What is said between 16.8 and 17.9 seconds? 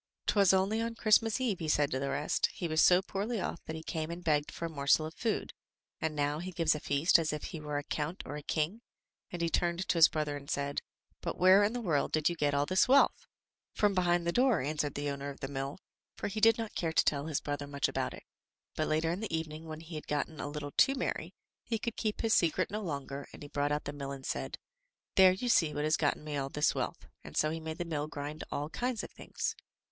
to tell his brother much